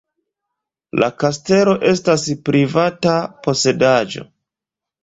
La 1.03 1.09
kastelo 1.25 1.75
estas 1.91 2.27
privata 2.51 3.15
posedaĵo. 3.49 4.29